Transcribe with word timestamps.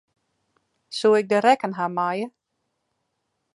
Soe 0.97 1.17
ik 1.21 1.27
de 1.29 1.39
rekken 1.45 1.73
ha 1.77 1.85
meie? 1.97 2.27